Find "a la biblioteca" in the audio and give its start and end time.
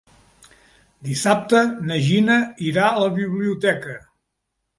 2.89-4.01